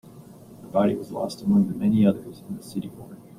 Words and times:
Her 0.63 0.67
body 0.69 0.95
was 0.95 1.11
lost 1.11 1.43
among 1.43 1.67
the 1.67 1.75
many 1.75 2.07
others 2.07 2.41
in 2.49 2.57
the 2.57 2.63
city 2.63 2.89
morgue. 2.97 3.17